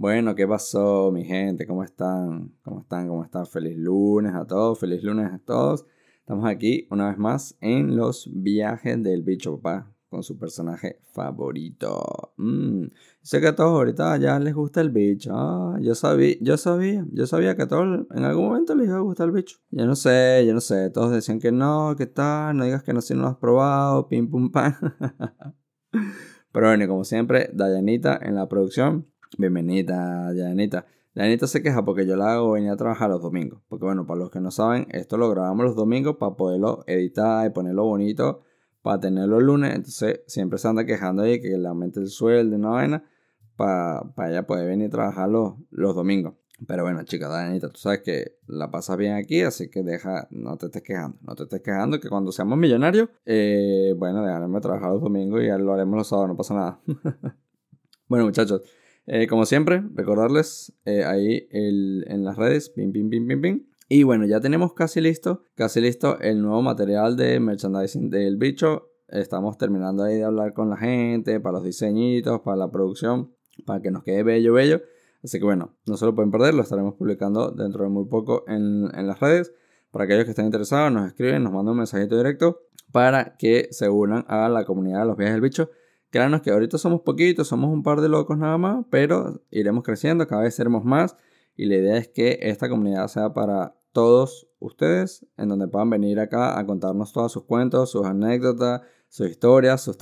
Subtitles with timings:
[0.00, 1.66] Bueno, ¿qué pasó, mi gente?
[1.66, 2.54] ¿Cómo están?
[2.62, 3.08] ¿Cómo están?
[3.08, 3.46] ¿Cómo están?
[3.46, 5.86] Feliz lunes a todos, feliz lunes a todos.
[6.20, 12.32] Estamos aquí una vez más en los viajes del bicho, papá, con su personaje favorito.
[12.36, 12.84] Mm,
[13.22, 15.32] sé que a todos ahorita ya les gusta el bicho.
[15.34, 18.98] Ah, yo sabía, yo sabía, yo sabía que a todos en algún momento les iba
[18.98, 19.58] a gustar el bicho.
[19.70, 20.90] Yo no sé, yo no sé.
[20.90, 24.06] Todos decían que no, que tal, no digas que no si no lo has probado,
[24.06, 24.74] pim pum pam.
[26.52, 29.08] Pero bueno, como siempre, Dayanita en la producción.
[29.36, 30.86] Bienvenida, Yanita.
[31.14, 33.60] Yanita se queja porque yo la hago venir a trabajar los domingos.
[33.68, 37.46] Porque bueno, para los que no saben, esto lo grabamos los domingos para poderlo editar
[37.46, 38.42] y ponerlo bonito
[38.82, 39.74] para tenerlo el lunes.
[39.74, 43.04] Entonces siempre se anda quejando ahí que le aumente el sueldo y una vaina
[43.56, 46.34] para, para ella poder venir a trabajar los, los domingos.
[46.66, 50.56] Pero bueno, chica, Danita, tú sabes que la pasas bien aquí, así que deja, no
[50.56, 51.18] te estés quejando.
[51.22, 55.46] No te estés quejando que cuando seamos millonarios, eh, bueno, déjame trabajar los domingos y
[55.46, 56.80] ya lo haremos los sábados, no pasa nada.
[58.08, 58.62] bueno, muchachos,
[59.10, 63.66] eh, como siempre, recordarles eh, ahí en las redes, pim, pim, pim, pim, pim.
[63.88, 68.90] Y bueno, ya tenemos casi listo, casi listo el nuevo material de merchandising del bicho.
[69.08, 73.80] Estamos terminando ahí de hablar con la gente, para los diseñitos, para la producción, para
[73.80, 74.82] que nos quede bello, bello.
[75.24, 78.44] Así que bueno, no se lo pueden perder, lo estaremos publicando dentro de muy poco
[78.46, 79.54] en, en las redes.
[79.90, 82.60] Para aquellos que estén interesados, nos escriben, nos mandan un mensajito directo
[82.92, 85.70] para que se unan a la comunidad de los viajes del bicho
[86.10, 90.26] Créanos que ahorita somos poquitos, somos un par de locos nada más, pero iremos creciendo,
[90.26, 91.16] cada vez seremos más
[91.58, 96.20] y la idea es que esta comunidad sea para todos ustedes, en donde puedan venir
[96.20, 99.96] acá a contarnos todos sus cuentos, sus anécdotas, sus historias, sus,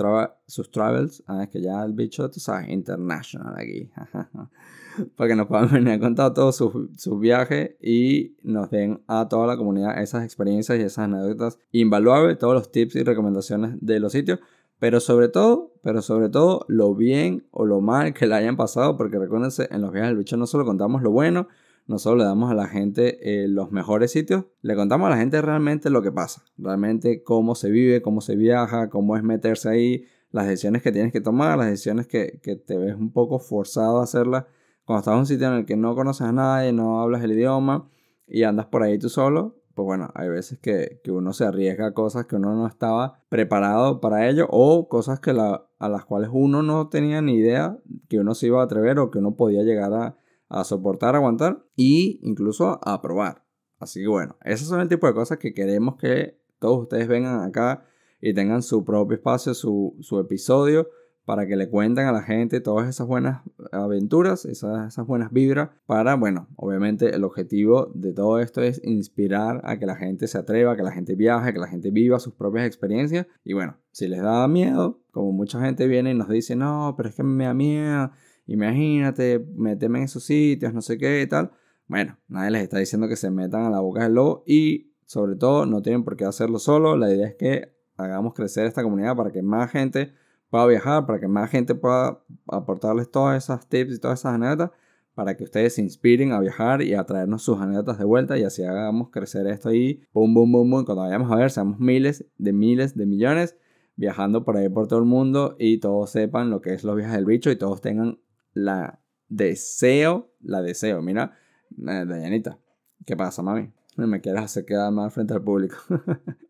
[0.46, 1.24] sus travels.
[1.26, 3.90] Ah, es que ya el bicho, tú sabes, international aquí.
[5.16, 9.28] para que nos puedan venir a contar todos sus, sus viajes y nos den a
[9.28, 14.00] toda la comunidad esas experiencias y esas anécdotas invaluables, todos los tips y recomendaciones de
[14.00, 14.40] los sitios
[14.78, 18.96] pero sobre todo, pero sobre todo lo bien o lo mal que le hayan pasado,
[18.96, 21.48] porque recuérdense, en los viajes del bicho no solo contamos lo bueno,
[21.86, 25.16] no solo le damos a la gente eh, los mejores sitios, le contamos a la
[25.16, 29.68] gente realmente lo que pasa, realmente cómo se vive, cómo se viaja, cómo es meterse
[29.68, 33.38] ahí, las decisiones que tienes que tomar, las decisiones que, que te ves un poco
[33.38, 34.44] forzado a hacerlas.
[34.84, 37.32] Cuando estás en un sitio en el que no conoces a nadie, no hablas el
[37.32, 37.88] idioma
[38.26, 41.92] y andas por ahí tú solo, pues bueno, hay veces que, uno se arriesga a
[41.92, 46.62] cosas que uno no estaba preparado para ello o cosas que a las cuales uno
[46.62, 47.76] no tenía ni idea
[48.08, 50.16] que uno se iba a atrever o que uno podía llegar a,
[50.48, 53.44] a soportar, aguantar e incluso a probar.
[53.78, 57.42] Así que bueno, esos son el tipo de cosas que queremos que todos ustedes vengan
[57.42, 57.84] acá
[58.18, 60.88] y tengan su propio espacio, su, su episodio
[61.26, 63.42] para que le cuenten a la gente todas esas buenas
[63.72, 69.76] aventuras, esas, buenas vibras, para, bueno, obviamente el objetivo de todo esto es inspirar a
[69.76, 72.64] que la gente se atreva, que la gente viaje, que la gente viva sus propias
[72.64, 73.26] experiencias.
[73.42, 77.08] Y bueno, si les da miedo, como mucha gente viene y nos dice, no, pero
[77.08, 78.12] es que me da miedo,
[78.46, 81.50] imagínate, méteme en esos sitios, no sé qué y tal.
[81.88, 85.34] Bueno, nadie les está diciendo que se metan a la boca del lobo y sobre
[85.34, 86.96] todo no tienen por qué hacerlo solo.
[86.96, 90.12] La idea es que hagamos crecer esta comunidad para que más gente
[90.50, 94.70] pueda viajar, para que más gente pueda aportarles todas esas tips y todas esas anécdotas,
[95.14, 98.44] para que ustedes se inspiren a viajar y a traernos sus anécdotas de vuelta y
[98.44, 102.26] así hagamos crecer esto ahí, boom, boom, boom, boom, cuando vayamos a ver, seamos miles
[102.36, 103.56] de miles de millones
[103.96, 107.16] viajando por ahí por todo el mundo y todos sepan lo que es los viajes
[107.16, 108.18] del bicho y todos tengan
[108.52, 111.38] la deseo, la deseo, mira,
[111.78, 112.58] eh, Dayanita,
[113.04, 113.72] ¿qué pasa, mami?
[113.96, 115.76] Me quieres hacer quedar mal frente al público.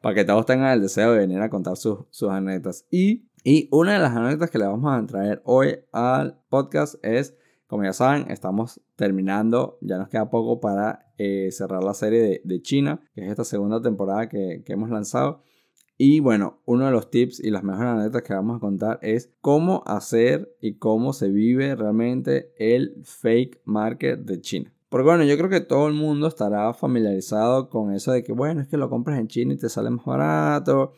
[0.00, 2.86] para que todos tengan el deseo de venir a contar sus, sus anécdotas.
[2.90, 7.36] Y, y una de las anécdotas que le vamos a traer hoy al podcast es,
[7.66, 12.40] como ya saben, estamos terminando, ya nos queda poco para eh, cerrar la serie de,
[12.44, 15.42] de, China, que es esta segunda temporada que, que hemos lanzado.
[16.00, 19.32] Y bueno, uno de los tips y las mejores anécdotas que vamos a contar es
[19.40, 24.72] cómo hacer y cómo se vive realmente el fake market de China.
[24.88, 28.62] Porque bueno, yo creo que todo el mundo estará familiarizado con eso de que, bueno,
[28.62, 30.92] es que lo compras en China y te sale más barato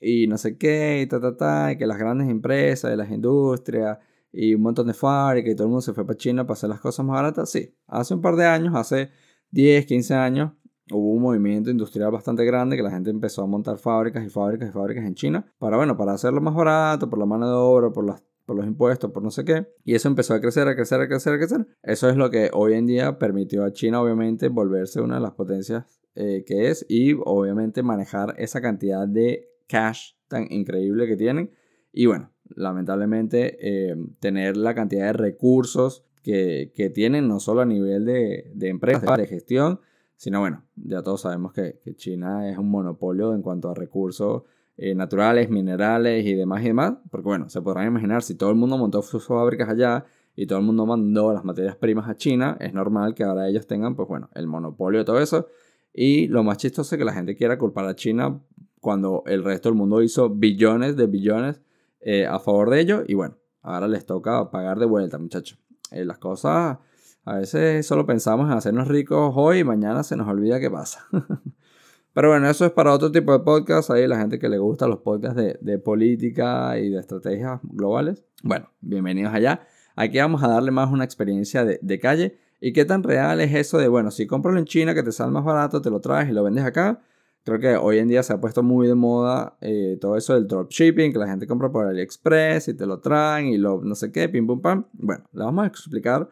[0.00, 3.10] y no sé qué, y ta, ta, ta, y que las grandes empresas y las
[3.10, 3.98] industrias
[4.32, 6.70] y un montón de fábricas y todo el mundo se fue para China para hacer
[6.70, 7.50] las cosas más baratas.
[7.50, 9.10] Sí, hace un par de años, hace
[9.50, 10.52] 10, 15 años,
[10.92, 14.68] hubo un movimiento industrial bastante grande que la gente empezó a montar fábricas y fábricas
[14.68, 17.90] y fábricas en China para, bueno, para hacerlo más barato, por la mano de obra,
[17.90, 19.68] por las por los impuestos, por no sé qué.
[19.84, 21.68] Y eso empezó a crecer, a crecer, a crecer, a crecer.
[21.84, 25.34] Eso es lo que hoy en día permitió a China, obviamente, volverse una de las
[25.34, 31.52] potencias eh, que es y obviamente manejar esa cantidad de cash tan increíble que tienen.
[31.92, 37.66] Y bueno, lamentablemente eh, tener la cantidad de recursos que, que, tienen, no solo a
[37.66, 39.78] nivel de, de empresas, de gestión,
[40.16, 44.42] sino bueno, ya todos sabemos que, que China es un monopolio en cuanto a recursos
[44.82, 46.94] eh, naturales, minerales y demás y demás.
[47.10, 50.58] Porque bueno, se podrán imaginar si todo el mundo montó sus fábricas allá y todo
[50.58, 54.08] el mundo mandó las materias primas a China, es normal que ahora ellos tengan, pues
[54.08, 55.48] bueno, el monopolio de todo eso.
[55.92, 58.40] Y lo más chistoso es que la gente quiera culpar a China
[58.80, 61.60] cuando el resto del mundo hizo billones de billones
[62.00, 63.02] eh, a favor de ellos.
[63.06, 65.58] Y bueno, ahora les toca pagar de vuelta, muchachos.
[65.90, 66.78] Eh, las cosas,
[67.26, 71.06] a veces solo pensamos en hacernos ricos hoy y mañana se nos olvida qué pasa.
[72.12, 73.90] Pero bueno, eso es para otro tipo de podcast.
[73.90, 78.24] Ahí la gente que le gusta los podcasts de, de política y de estrategias globales.
[78.42, 79.60] Bueno, bienvenidos allá.
[79.96, 82.38] Aquí vamos a darle más una experiencia de, calle.
[82.60, 85.30] ¿Y qué tan real es eso de, bueno, si compras en China que te sale
[85.30, 87.02] más barato, te lo traes y lo vendes acá?
[87.44, 90.46] Creo que hoy en día se ha puesto muy de moda eh, todo eso del
[90.46, 94.10] dropshipping, que la gente compra por AliExpress y te lo traen y lo no sé
[94.10, 94.86] qué, pim pum pam.
[94.92, 96.28] Bueno, le vamos a explicar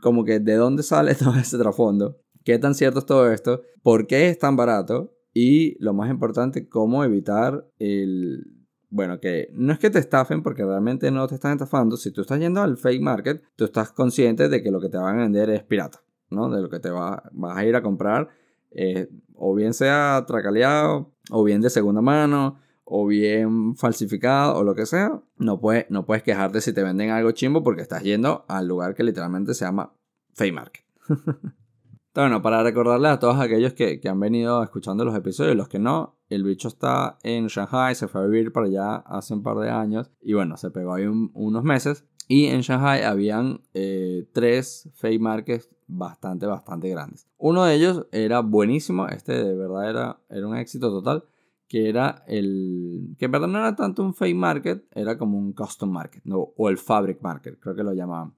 [0.00, 2.18] como que de dónde sale todo ese trasfondo,
[2.48, 6.66] qué tan cierto es todo esto, por qué es tan barato y lo más importante,
[6.66, 8.54] cómo evitar el
[8.88, 11.98] bueno, que no es que te estafen porque realmente no te están estafando.
[11.98, 14.96] Si tú estás yendo al fake market, tú estás consciente de que lo que te
[14.96, 16.00] van a vender es pirata,
[16.30, 16.48] ¿no?
[16.48, 17.20] De lo que te vas
[17.54, 18.30] a ir a comprar,
[18.70, 24.74] eh, o bien sea tracaleado, o bien de segunda mano, o bien falsificado, o lo
[24.74, 25.20] que sea.
[25.36, 28.94] No puedes, no puedes quejarte si te venden algo chimbo porque estás yendo al lugar
[28.94, 29.92] que literalmente se llama
[30.32, 30.84] fake market.
[32.14, 36.18] Bueno, para recordarles a todos aquellos que, han venido escuchando los episodios, los que no,
[36.28, 39.70] el bicho está en Shanghai, se fue a vivir para allá hace un par de
[39.70, 42.04] años y bueno, se pegó ahí unos meses.
[42.26, 47.26] Y en Shanghai habían eh, tres fake markets bastante, bastante grandes.
[47.38, 51.24] Uno de ellos era buenísimo, este de verdad era, era un éxito total,
[51.68, 53.14] que era el...
[53.18, 56.52] que en no era tanto un fake market, era como un custom market, ¿no?
[56.56, 58.34] o el fabric market, creo que lo llamaban,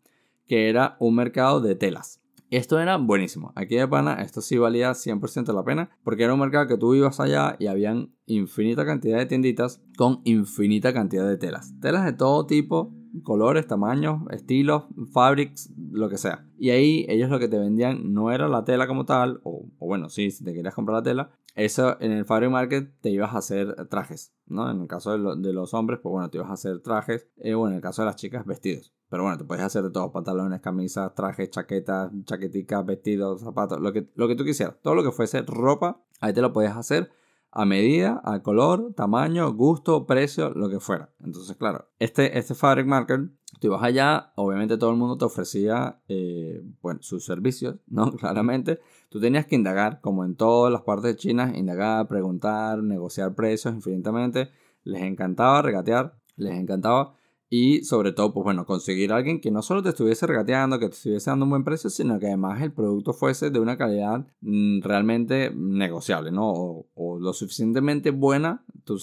[0.47, 2.21] que era un mercado de telas.
[2.51, 3.53] Esto era buenísimo.
[3.55, 6.95] Aquí de pana, esto sí valía 100% la pena, porque era un mercado que tú
[6.95, 11.73] ibas allá y habían infinita cantidad de tienditas con infinita cantidad de telas.
[11.81, 12.93] Telas de todo tipo,
[13.23, 16.45] colores, tamaños, estilos, fabrics, lo que sea.
[16.59, 20.09] Y ahí ellos lo que te vendían no era la tela como tal, o, bueno,
[20.09, 21.31] sí, si te querías comprar la tela,
[21.65, 24.71] eso en el fabric market te ibas a hacer trajes, ¿no?
[24.71, 27.69] En el caso de, los hombres, pues bueno, te ibas a hacer trajes, eh, o
[27.69, 28.95] en el caso de las chicas, vestidos.
[29.09, 33.93] Pero bueno, te puedes hacer de todo, pantalones, camisas, trajes, chaquetas, chaqueticas, vestidos, zapatos, lo
[33.93, 34.77] que, lo que tú quisieras.
[34.83, 37.11] Todo lo que fuese ropa, ahí te lo puedes hacer
[37.53, 41.11] a medida, a color, tamaño, gusto, precio, lo que fuera.
[41.25, 43.23] Entonces, claro, este, este Fabric Market,
[43.59, 48.13] tú ibas allá, obviamente todo el mundo te ofrecía eh, bueno, sus servicios, ¿no?
[48.13, 48.81] Claramente.
[49.09, 53.75] Tú tenías que indagar, como en todas las partes de China, indagar, preguntar, negociar precios
[53.75, 54.51] infinitamente.
[54.85, 57.15] Les encantaba regatear, les encantaba.
[57.53, 60.89] Y sobre todo, pues bueno, conseguir a alguien que no solo te estuviese regateando, que
[60.89, 64.25] te estuviese dando un buen precio, sino que además el producto fuese de una calidad
[64.41, 66.87] mm, realmente negociable, ¿no?
[66.95, 68.99] O, lo suficientemente buena, tú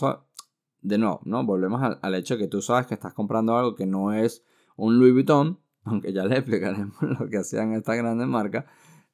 [0.82, 1.46] de nuevo, ¿no?
[1.46, 4.46] Volvemos al, al, hecho que tú sabes que estás comprando algo que no es
[4.78, 8.64] un Louis Vuitton, aunque ya le explicaremos lo que hacían estas grandes marcas,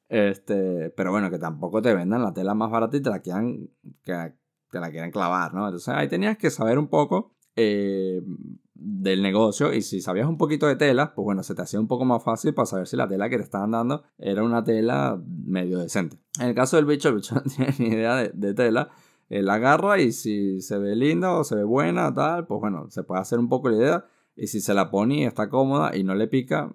[0.08, 3.68] este, pero bueno, que tampoco te vendan la tela más barata y te la quieran,
[4.04, 4.32] que
[4.70, 5.64] te la quieran clavar, ¿no?
[5.66, 8.22] Entonces ahí tenías que saber un poco eh,
[8.86, 11.88] del negocio y si sabías un poquito de tela, pues bueno, se te hacía un
[11.88, 15.18] poco más fácil para saber si la tela que te estaban dando era una tela
[15.26, 16.18] medio decente.
[16.38, 18.90] En el caso del bicho, el bicho no tiene ni idea de, tela.
[19.30, 23.02] Él agarra y si se ve linda o se ve buena, tal, pues bueno, se
[23.04, 24.06] puede hacer un poco la idea.
[24.36, 26.70] Y si se la pone y está cómoda y no le pica,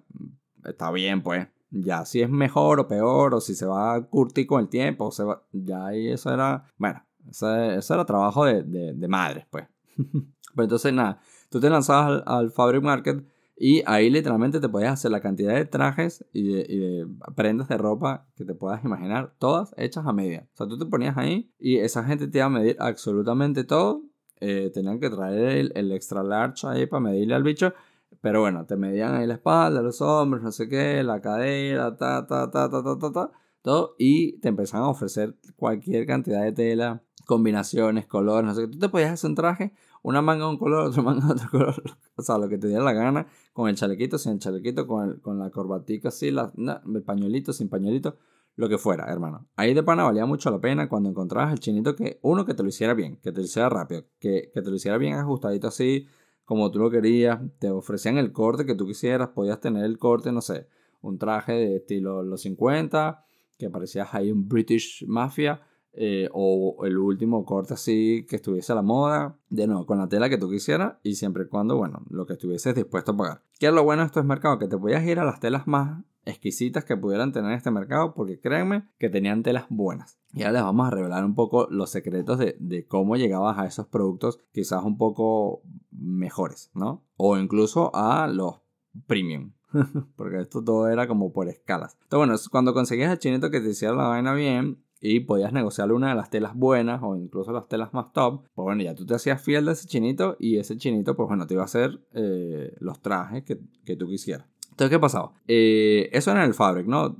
[0.64, 1.46] está bien, pues.
[1.70, 5.06] Ya si es mejor o peor, o si se va a curtir con el tiempo,
[5.06, 9.46] o se va, ya ahí eso era, bueno, eso, era trabajo de, de, de madres,
[9.48, 9.68] pues.
[9.96, 13.24] Pero entonces nada, tú te lanzabas al, Fabric Market
[13.56, 18.26] y ahí literalmente te podías hacer la cantidad de trajes y de, prendas de ropa
[18.34, 20.46] que te puedas imaginar, todas hechas a medida.
[20.54, 24.02] O sea, tú te ponías ahí y esa gente te iba a medir absolutamente todo.
[24.40, 27.74] Eh, tenían que traer el, extra large ahí para medirle al bicho.
[28.22, 32.26] Pero bueno, te medían ahí la espalda, los hombros, no sé qué, la cadera, ta,
[32.26, 33.30] ta, ta, ta, ta, ta, ta,
[33.60, 33.94] todo.
[33.98, 38.68] Y te empezaban a ofrecer cualquier cantidad de tela, combinaciones, colores, no sé qué.
[38.68, 41.50] Tú te podías hacer un traje una manga de un color, otra manga de otro
[41.50, 41.82] color,
[42.16, 45.08] o sea, lo que te diera la gana, con el chalequito, sin el chalequito, con,
[45.08, 48.18] el, con la corbatica así, la, el pañuelito, sin pañuelito,
[48.56, 49.48] lo que fuera, hermano.
[49.56, 52.62] Ahí de pana valía mucho la pena cuando encontrabas el chinito que, uno, que te
[52.62, 55.68] lo hiciera bien, que te lo hiciera rápido, que, que te lo hiciera bien ajustadito
[55.68, 56.06] así,
[56.44, 60.32] como tú lo querías, te ofrecían el corte que tú quisieras, podías tener el corte,
[60.32, 60.66] no sé,
[61.00, 63.24] un traje de estilo los 50,
[63.56, 68.76] que parecías ahí un British Mafia, eh, o el último corte así que estuviese a
[68.76, 72.02] la moda, de nuevo, con la tela que tú quisieras y siempre y cuando, bueno,
[72.10, 73.42] lo que estuvieses dispuesto a pagar.
[73.58, 74.58] ¿Qué es lo bueno de estos mercados?
[74.58, 78.40] Que te podías ir a las telas más exquisitas que pudieran tener este mercado, porque
[78.40, 80.18] créanme que tenían telas buenas.
[80.32, 83.66] Y ahora les vamos a revelar un poco los secretos de, de, cómo llegabas a
[83.66, 87.04] esos productos quizás un poco mejores, ¿no?
[87.16, 88.60] O incluso a los
[89.06, 89.52] premium.
[90.16, 91.96] porque esto todo era como por escalas.
[92.02, 95.92] Entonces, bueno, cuando conseguías el chinito que te hiciera la vaina bien y podías negociar
[95.92, 99.06] una de las telas buenas o incluso las telas más top, pues bueno, ya tú
[99.06, 102.00] te hacías fiel de ese chinito y ese chinito, pues bueno, te iba a hacer
[102.12, 104.46] eh, los trajes que, que tú quisieras.
[104.80, 105.32] Entonces, ¿qué pasaba?
[105.46, 107.14] Eh, eso era en el Fabric, ¿no?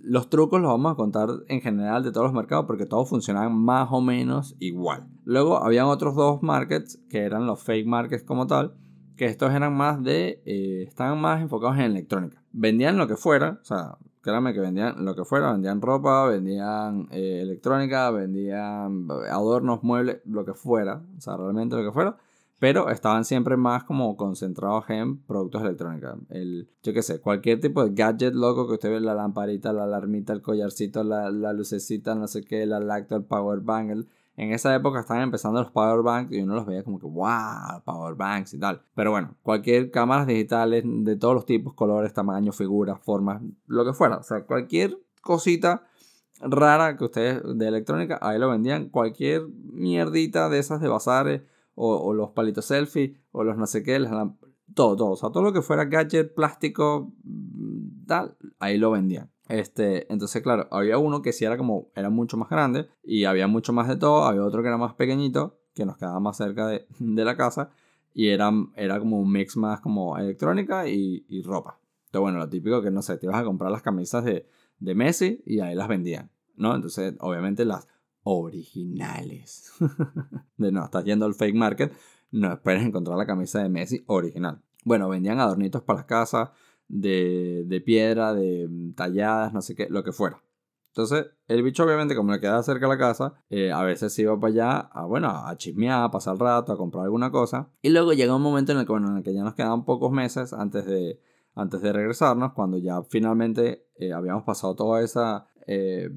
[0.00, 3.56] Los trucos los vamos a contar en general de todos los mercados porque todos funcionaban
[3.56, 5.06] más o menos igual.
[5.24, 8.74] Luego habían otros dos markets que eran los fake markets como tal,
[9.16, 12.42] que estos eran más de, eh, estaban más enfocados en electrónica.
[12.52, 13.98] Vendían lo que fuera, o sea,
[14.30, 20.44] créanme que vendían lo que fuera, vendían ropa, vendían eh, electrónica, vendían adornos, muebles, lo
[20.44, 22.16] que fuera, o sea, realmente lo que fuera
[22.58, 26.14] pero estaban siempre más como concentrados en productos electrónicos.
[26.30, 29.84] El, yo qué sé, cualquier tipo de gadget loco que usted ve, la lamparita, la
[29.84, 34.06] alarmita, el collarcito, la, la lucecita, no sé qué, la lacto, el power bank.
[34.36, 37.82] En esa época estaban empezando los power banks y uno los veía como que, wow,
[37.84, 38.82] power banks y tal.
[38.94, 43.94] Pero bueno, cualquier cámaras digitales de todos los tipos, colores, tamaños, figuras, formas, lo que
[43.94, 44.18] fuera.
[44.18, 45.84] O sea, cualquier cosita
[46.40, 48.90] rara que ustedes de electrónica, ahí lo vendían.
[48.90, 51.42] Cualquier mierdita de esas de bazares
[51.74, 53.98] o, los palitos selfie, o los no sé qué,
[54.74, 59.30] todo, todo, o sea, todo lo que fuera gadget, plástico, mm, tal, ahí lo vendían.
[59.48, 63.46] Este, entonces, claro, había uno que sí era como, era mucho más grande y había
[63.46, 66.66] mucho más de todo, había otro que era más pequeñito, que nos quedaba más cerca
[66.66, 67.70] de, la casa
[68.12, 71.78] y era, era como un mix más como electrónica y, ropa.
[72.06, 74.46] Entonces, bueno, lo típico que, no sé, te ibas a comprar las camisas de,
[74.80, 76.74] de Messi y ahí las vendían, ¿no?
[76.74, 77.86] Entonces, obviamente las
[78.22, 79.72] originales.
[80.56, 81.92] no, estás yendo al fake market,
[82.32, 84.62] no esperes encontrar la camisa de Messi original.
[84.84, 86.50] Bueno, vendían adornitos para las casas,
[86.88, 90.42] de, de piedra, de talladas, no sé qué, lo que fuera.
[90.88, 94.38] Entonces, el bicho obviamente como le quedaba cerca de la casa, eh, a veces iba
[94.40, 97.68] para allá, a, bueno, a chismear, a pasar el rato, a comprar alguna cosa.
[97.82, 100.10] Y luego llega un momento en el que, en el que ya nos quedaban pocos
[100.10, 101.20] meses antes de,
[101.54, 105.46] antes de regresarnos, cuando ya finalmente eh, habíamos pasado toda esa...
[105.66, 106.08] Eh,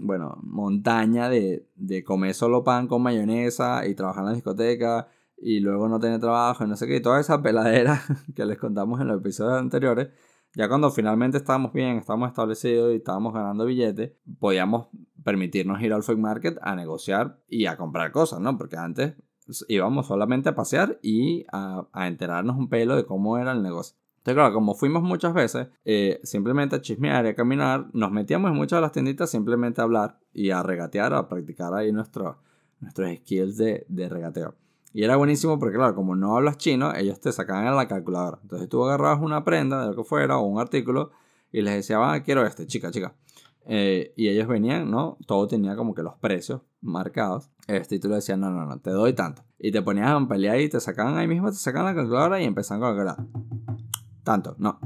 [0.00, 5.08] bueno, montaña de, de comer solo pan con mayonesa y trabajar en la discoteca
[5.40, 8.02] y luego no tener trabajo y no sé qué, y toda esa peladera
[8.34, 10.08] que les contamos en los episodios anteriores,
[10.54, 14.88] ya cuando finalmente estábamos bien, estábamos establecidos y estábamos ganando billetes, podíamos
[15.22, 18.56] permitirnos ir al fake market a negociar y a comprar cosas, ¿no?
[18.56, 19.14] Porque antes
[19.68, 23.96] íbamos solamente a pasear y a, enterarnos un pelo de cómo era el negocio.
[24.18, 28.50] Entonces, claro, como fuimos muchas veces, eh, simplemente a chismear y a caminar, nos metíamos
[28.50, 32.36] en muchas de las tienditas simplemente a hablar y a regatear, a practicar ahí nuestros
[32.94, 34.54] skills de, de regateo.
[34.98, 38.40] Y era buenísimo porque, claro, como no hablas chino, ellos te sacaban a la calculadora.
[38.42, 41.12] Entonces tú agarrabas una prenda de lo que fuera o un artículo
[41.52, 43.14] y les decías, ah, quiero este, chica, chica.
[43.64, 45.16] Eh, y ellos venían, ¿no?
[45.24, 47.48] Todo tenía como que los precios marcados.
[47.68, 49.44] Este, y tú le decías, no, no, no, te doy tanto.
[49.56, 52.44] Y te ponías a pelear y te sacaban ahí mismo, te sacaban la calculadora y
[52.46, 53.16] empezaban a calcular
[54.28, 54.78] tanto, no,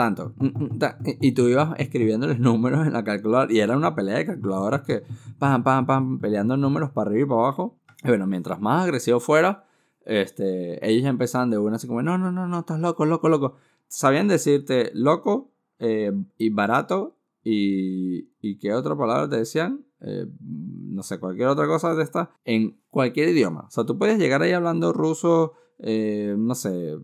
[0.00, 0.32] tanto.
[0.38, 0.78] Mm, mm,
[1.20, 4.82] y tú ibas escribiendo los números en la calculadora y era una pelea de calculadoras
[4.82, 5.02] que
[5.38, 7.78] pam, pam, pam, peleando números para arriba y para abajo.
[8.02, 9.64] Y bueno, mientras más agresivo fuera,
[10.06, 13.56] este, ellos empezaban de una así como, no, no, no, no, estás loco, loco, loco.
[13.88, 21.02] Sabían decirte loco eh, y barato y, y qué otra palabra te decían, eh, no
[21.02, 23.66] sé, cualquier otra cosa de esta, en cualquier idioma.
[23.68, 26.96] O sea, tú puedes llegar ahí hablando ruso, eh, no sé,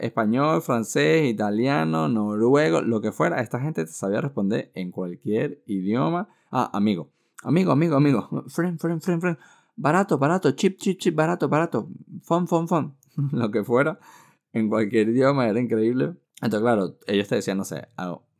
[0.00, 6.28] español, francés, italiano, noruego, lo que fuera, esta gente te sabía responder en cualquier idioma.
[6.50, 7.10] Ah, amigo,
[7.42, 9.38] amigo, amigo, amigo, friend, friend, friend, friend,
[9.76, 11.88] barato, barato, chip, chip, chip, barato, barato,
[12.22, 12.94] fun, fun, fun,
[13.32, 13.98] lo que fuera,
[14.52, 16.14] en cualquier idioma, era increíble.
[16.42, 17.88] Entonces, claro, ellos te decían, no sé,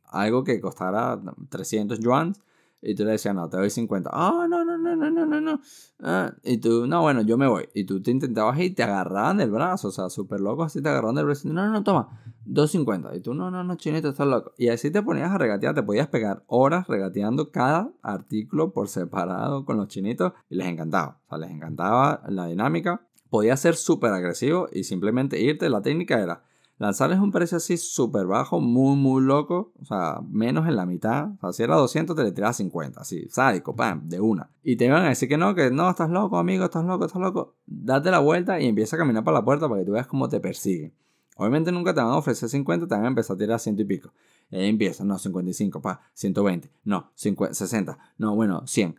[0.05, 2.41] algo que costara 300 yuans
[2.83, 4.11] y tú le decías, no, te doy 50.
[4.13, 5.61] Ah, no, no, no, no, no, no, no.
[6.01, 7.69] Ah, y tú, no, bueno, yo me voy.
[7.75, 9.89] Y tú te intentabas y te agarraban del brazo.
[9.89, 11.49] O sea, súper loco, así te agarraban del brazo.
[11.49, 13.17] No, no, no, toma, 2.50.
[13.17, 14.53] Y tú, no, no, no, chinito, estás loco.
[14.59, 15.75] Y así te ponías a regatear.
[15.75, 20.33] Te podías pegar horas regateando cada artículo por separado con los chinitos.
[20.49, 21.21] Y les encantaba.
[21.27, 23.07] O sea, les encantaba la dinámica.
[23.31, 25.69] Podía ser súper agresivo y simplemente irte.
[25.69, 26.45] La técnica era
[26.79, 29.73] Lanzarles un precio así súper bajo, muy, muy loco.
[29.81, 31.31] O sea, menos en la mitad.
[31.37, 33.01] O sea, si era 200, te le tirabas 50.
[33.01, 34.51] Así, sádico, pam, de una.
[34.63, 37.23] Y te iban a decir que no, que no, estás loco, amigo, estás loco, estás
[37.23, 37.57] loco.
[37.67, 40.29] Date la vuelta y empieza a caminar para la puerta para que tú veas cómo
[40.29, 40.93] te persiguen.
[41.37, 43.85] Obviamente nunca te van a ofrecer 50, te van a empezar a tirar ciento y
[43.85, 44.13] pico.
[44.51, 48.97] Y ahí empieza, no, 55, pa, 120, no, 50, 60, no, bueno, 100,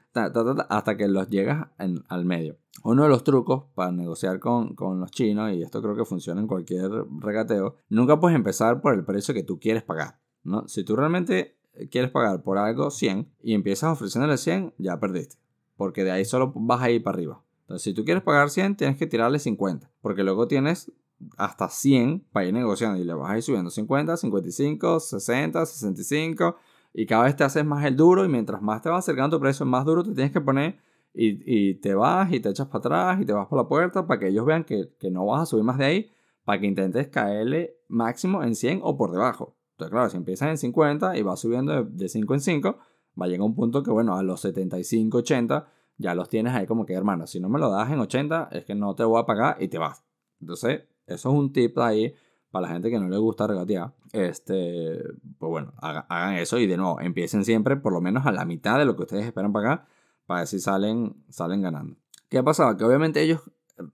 [0.69, 2.57] hasta que los llegas al medio.
[2.83, 6.41] Uno de los trucos para negociar con, con, los chinos, y esto creo que funciona
[6.41, 10.19] en cualquier regateo, nunca puedes empezar por el precio que tú quieres pagar.
[10.43, 10.67] ¿no?
[10.67, 11.57] Si tú realmente
[11.89, 15.37] quieres pagar por algo 100 y empiezas ofreciéndole 100, ya perdiste.
[15.75, 17.41] Porque de ahí solo vas a ir para arriba.
[17.61, 19.89] Entonces, si tú quieres pagar 100, tienes que tirarle 50.
[20.01, 20.91] Porque luego tienes
[21.37, 26.55] hasta 100 para ir negociando y le vas a ir subiendo 50, 55, 60, 65
[26.93, 29.41] y cada vez te haces más el duro y mientras más te vas acercando tu
[29.41, 30.77] precio, más duro te tienes que poner
[31.13, 34.19] y, te vas y te echas para atrás y te vas por la puerta para
[34.19, 36.11] que ellos vean que, no vas a subir más de ahí,
[36.43, 39.57] para que intentes caerle máximo en 100 o por debajo.
[39.71, 42.77] Entonces, claro, si empiezas en 50 y vas subiendo de, de 5 en 5,
[43.19, 46.67] va a llegar un punto que, bueno, a los 75, 80, ya los tienes ahí
[46.67, 49.19] como que, hermano, si no me lo das en 80, es que no te voy
[49.19, 50.03] a pagar y te vas.
[50.39, 52.13] Entonces, eso es un tip ahí
[52.51, 53.93] para la gente que no le gusta regatear.
[54.13, 55.03] Este,
[55.37, 58.77] pues bueno, hagan, eso y de nuevo, empiecen siempre por lo menos a la mitad
[58.77, 59.85] de lo que ustedes esperan pagar
[60.25, 61.95] para ver si salen, salen ganando.
[62.29, 62.77] ¿Qué pasaba?
[62.77, 63.41] Que obviamente ellos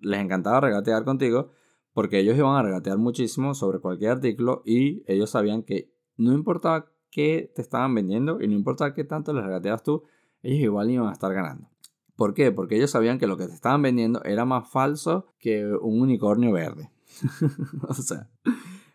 [0.01, 1.51] les encantaba regatear contigo
[1.93, 6.91] porque ellos iban a regatear muchísimo sobre cualquier artículo y ellos sabían que no importaba
[7.11, 10.03] qué te estaban vendiendo y no importaba qué tanto les regateas tú,
[10.41, 11.69] ellos igual iban a estar ganando.
[12.15, 12.51] ¿Por qué?
[12.51, 16.51] Porque ellos sabían que lo que te estaban vendiendo era más falso que un unicornio
[16.51, 16.91] verde.
[17.87, 18.29] o sea,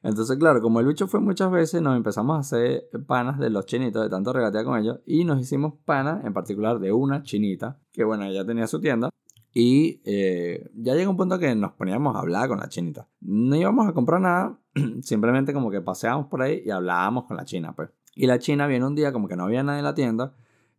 [0.03, 3.67] entonces, claro, como el bicho fue muchas veces, nos empezamos a hacer panas de los
[3.67, 7.81] chinitos, de tanto regatear con ellos, y nos hicimos panas, en particular de una chinita,
[7.93, 9.11] que bueno, ella tenía su tienda,
[9.53, 13.09] y eh, ya llegó un punto que nos poníamos a hablar con la chinita.
[13.21, 14.59] No íbamos a comprar nada,
[15.03, 17.91] simplemente como que paseábamos por ahí y hablábamos con la china, pues.
[18.15, 20.35] Y la china viene un día, como que no había nadie en la tienda,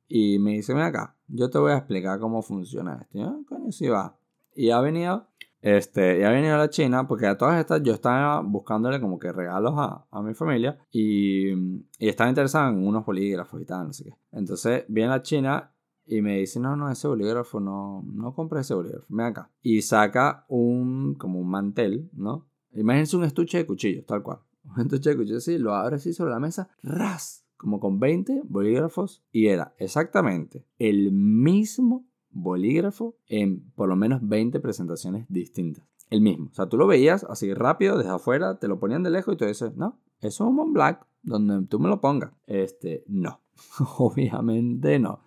[0.08, 3.18] y me dice, ven acá, yo te voy a explicar cómo funciona esto.
[3.18, 4.18] Y yo, coño, sí va.
[4.56, 5.29] Y ha venido
[5.62, 9.32] este, ya venido a la China porque a todas estas yo estaba buscándole como que
[9.32, 13.94] regalos a, a mi familia y, y, estaba interesado en unos bolígrafos y tal, no
[13.94, 14.14] sé qué.
[14.32, 15.72] Entonces viene la China
[16.06, 19.52] y me dice, no, no, ese bolígrafo no, no compré ese bolígrafo, ven acá.
[19.62, 22.48] Y saca un, como un mantel, ¿no?
[22.74, 24.40] Imagínense un estuche de cuchillos, tal cual.
[24.76, 28.42] Un estuche de cuchillos así, lo abre así sobre la mesa, ras, como con 20
[28.46, 35.86] bolígrafos y era exactamente el mismo bolígrafo en por lo menos 20 presentaciones distintas.
[36.10, 36.50] El mismo.
[36.52, 39.38] O sea, tú lo veías así rápido desde afuera, te lo ponían de lejos y
[39.38, 42.32] tú dices, no, eso es un Mont Black donde tú me lo pongas.
[42.48, 43.42] Este, no.
[43.98, 45.22] Obviamente no.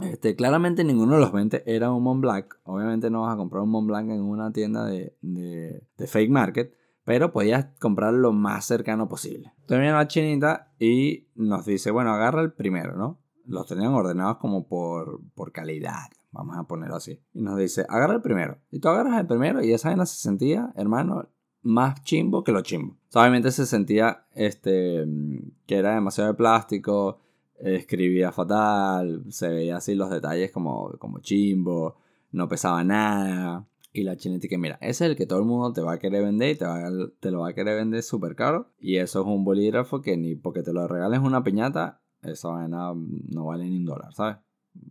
[0.00, 2.58] Este, claramente ninguno de los 20 era un Mont Black.
[2.64, 6.30] Obviamente no vas a comprar un Mont Blanc en una tienda de, de, de fake
[6.30, 6.74] market,
[7.04, 9.52] pero podías comprar lo más cercano posible.
[9.60, 13.18] Entonces viene la chinita y nos dice, bueno, agarra el primero, ¿no?
[13.44, 16.10] Los tenían ordenados como por, por calidad.
[16.32, 17.20] Vamos a ponerlo así.
[17.34, 18.58] Y nos dice, agarra el primero.
[18.70, 21.28] Y tú agarras el primero y esa vaina se sentía, hermano,
[21.62, 22.96] más chimbo que lo chimbo.
[23.14, 25.06] obviamente se sentía este,
[25.66, 27.18] que era demasiado de plástico,
[27.58, 31.96] escribía fatal, se veía así los detalles como, como chimbo,
[32.32, 33.66] no pesaba nada.
[33.94, 35.98] Y la chinita que mira, ese es el que todo el mundo te va a
[35.98, 36.90] querer vender y te, va
[37.20, 38.70] te lo va a querer vender súper caro.
[38.80, 42.92] Y eso es un bolígrafo que ni porque te lo regales una piñata, esa vaina
[42.94, 44.38] no vale ni un dólar, ¿sabes?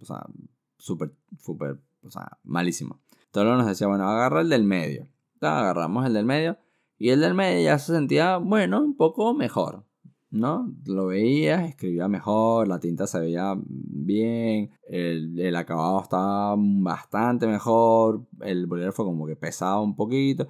[0.01, 0.27] O sea,
[0.81, 2.99] súper, súper, o sea, malísimo.
[3.27, 5.07] Entonces nos decía, bueno, agarra el del medio.
[5.35, 6.57] Entonces, agarramos el del medio
[6.97, 9.85] y el del medio ya se sentía, bueno, un poco mejor,
[10.29, 10.71] ¿no?
[10.85, 18.21] Lo veías, escribía mejor, la tinta se veía bien, el, el acabado estaba bastante mejor,
[18.41, 20.47] el bolígrafo como que pesaba un poquito.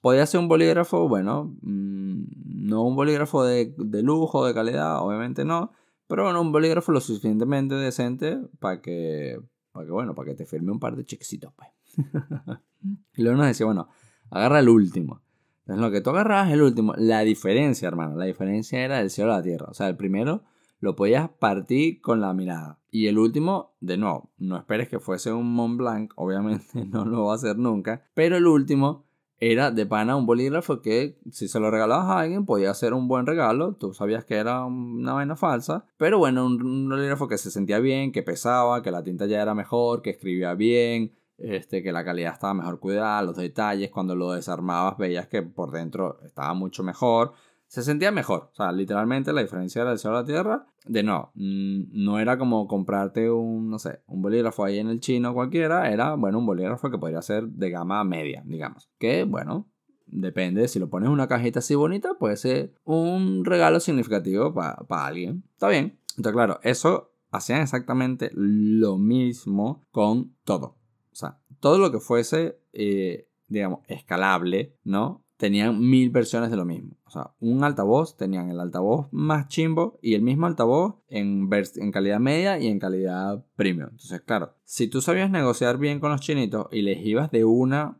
[0.00, 2.24] Podía ser un bolígrafo, bueno, mm,
[2.68, 5.70] no un bolígrafo de, de lujo, de calidad, obviamente no,
[6.08, 9.40] pero bueno, un bolígrafo lo suficientemente decente para que,
[9.76, 11.68] para que, bueno, para que te firme un par de chequecitos, pues.
[13.14, 13.88] y luego nos decía, bueno,
[14.30, 15.22] agarra el último.
[15.60, 19.32] Entonces, lo que tú agarrabas el último, la diferencia, hermano, la diferencia era del cielo
[19.32, 19.66] a la tierra.
[19.68, 20.44] O sea, el primero
[20.80, 22.78] lo podías partir con la mirada.
[22.90, 27.24] Y el último, de nuevo, no esperes que fuese un Mont Blanc, obviamente no lo
[27.24, 28.04] va a hacer nunca.
[28.14, 29.05] Pero el último
[29.40, 33.08] era de pana un bolígrafo que si se lo regalabas a alguien podía ser un
[33.08, 37.50] buen regalo, tú sabías que era una vaina falsa, pero bueno, un, bolígrafo que se
[37.50, 41.92] sentía bien, que pesaba, que la tinta ya era mejor, que escribía bien, este, que
[41.92, 46.54] la calidad estaba mejor cuidada, los detalles, cuando lo desarmabas veías que por dentro estaba
[46.54, 47.32] mucho mejor
[47.66, 48.50] se sentía mejor.
[48.52, 50.66] O sea, literalmente la diferencia del cielo a la tierra.
[50.84, 55.00] De no, mm, no era como comprarte un, no sé, un bolígrafo ahí en el
[55.00, 55.90] chino cualquiera.
[55.90, 58.88] Era, bueno, un bolígrafo que podría ser de gama media, digamos.
[58.98, 59.68] Que, bueno,
[60.06, 60.68] depende.
[60.68, 65.44] Si lo pones en una cajita así bonita, puede ser un regalo significativo para alguien.
[65.52, 65.98] Está bien.
[66.16, 70.78] Entonces, claro, eso hacían exactamente lo mismo con todo.
[71.12, 75.25] O sea, todo lo que fuese, eh, digamos, escalable, ¿no?
[75.36, 76.96] Tenían mil versiones de lo mismo.
[77.04, 81.92] O sea, un altavoz, tenían el altavoz más chimbo y el mismo altavoz en, en
[81.92, 83.90] calidad media y en calidad premium.
[83.90, 87.98] Entonces, claro, si tú sabías negociar bien con los chinitos y les ibas de una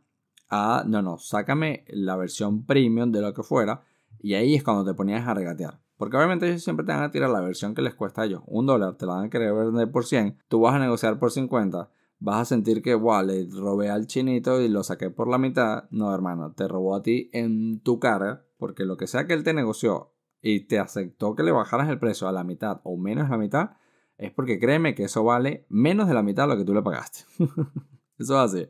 [0.49, 3.83] a, no, no, sácame la versión premium de lo que fuera,
[4.19, 5.79] y ahí es cuando te ponías a regatear.
[5.97, 8.43] Porque obviamente ellos siempre te van a tirar la versión que les cuesta a ellos.
[8.45, 10.37] Un dólar te la van a querer vender por 100.
[10.47, 14.61] Tú vas a negociar por 50 vas a sentir que, wow, le robé al chinito
[14.61, 15.85] y lo saqué por la mitad.
[15.91, 19.43] No, hermano, te robó a ti en tu cara, porque lo que sea que él
[19.43, 23.29] te negoció y te aceptó que le bajaras el precio a la mitad o menos
[23.29, 23.71] la mitad,
[24.17, 26.81] es porque créeme que eso vale menos de la mitad de lo que tú le
[26.81, 27.25] pagaste.
[28.17, 28.69] eso es así.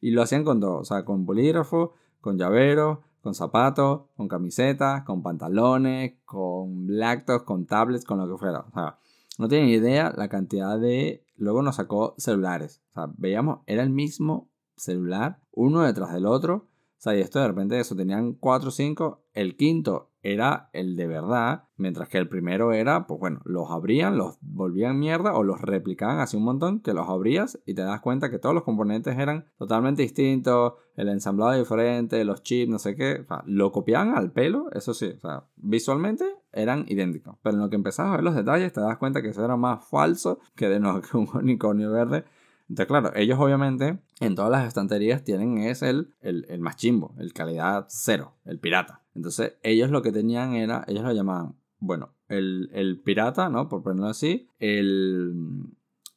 [0.00, 5.02] Y lo hacían con todo, o sea, con bolígrafo, con llavero, con zapatos, con camisetas,
[5.04, 8.60] con pantalones, con lactos, con tablets, con lo que fuera.
[8.60, 8.98] O sea,
[9.38, 11.24] no tienen idea la cantidad de...
[11.36, 12.82] Luego nos sacó celulares.
[12.90, 16.54] O sea, veíamos, era el mismo celular, uno detrás del otro.
[16.54, 19.22] O sea, y esto de repente eso tenían cuatro o cinco.
[19.32, 24.16] El quinto era el de verdad, mientras que el primero era, pues bueno, los abrían,
[24.16, 28.00] los volvían mierda o los replicaban así un montón, que los abrías y te das
[28.00, 32.96] cuenta que todos los componentes eran totalmente distintos, el ensamblado diferente, los chips, no sé
[32.96, 37.56] qué, o sea, lo copiaban al pelo, eso sí, o sea, visualmente eran idénticos, pero
[37.56, 39.88] en lo que empezabas a ver los detalles te das cuenta que eso era más
[39.88, 42.24] falso que de no, que un unicornio verde.
[42.68, 47.14] Entonces, claro, ellos obviamente en todas las estanterías tienen es el, el, el más chimbo,
[47.18, 49.02] el calidad cero, el pirata.
[49.18, 53.68] Entonces, ellos lo que tenían era, ellos lo llamaban, bueno, el, pirata, ¿no?
[53.68, 55.34] Por ponerlo así, el,